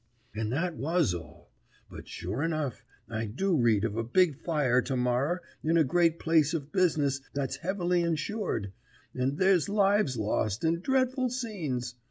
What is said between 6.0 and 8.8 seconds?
place of business that's heavily insured,